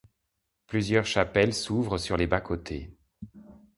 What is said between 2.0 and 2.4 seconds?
les